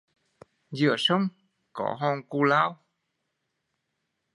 Giữa 0.71 0.95
sông 0.97 1.27
có 1.73 1.95
hòn 1.99 2.23
cù 2.29 2.43
lao 2.43 2.77